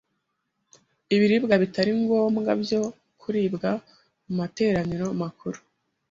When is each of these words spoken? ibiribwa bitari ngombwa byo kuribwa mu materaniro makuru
ibiribwa 1.15 1.55
bitari 1.63 1.91
ngombwa 2.01 2.51
byo 2.61 2.81
kuribwa 3.21 3.69
mu 4.25 4.33
materaniro 4.39 5.07
makuru 5.21 5.59